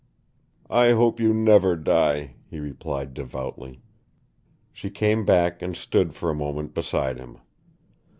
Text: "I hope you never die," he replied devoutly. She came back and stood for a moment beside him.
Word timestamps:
"I 0.71 0.93
hope 0.93 1.19
you 1.19 1.31
never 1.31 1.75
die," 1.75 2.33
he 2.49 2.59
replied 2.59 3.13
devoutly. 3.13 3.83
She 4.73 4.89
came 4.89 5.25
back 5.25 5.61
and 5.61 5.77
stood 5.77 6.15
for 6.15 6.31
a 6.31 6.33
moment 6.33 6.73
beside 6.73 7.19
him. 7.19 7.37